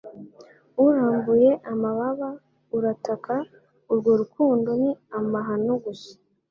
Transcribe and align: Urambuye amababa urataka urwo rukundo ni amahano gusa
Urambuye 0.85 1.51
amababa 1.71 2.29
urataka 2.77 3.35
urwo 3.91 4.11
rukundo 4.21 4.69
ni 4.81 4.91
amahano 5.19 5.71
gusa 5.85 6.13